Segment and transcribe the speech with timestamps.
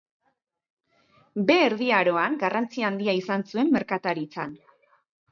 [1.49, 4.57] Behe Erdi Aroan garrantzi handia izan zuen merkataritzan.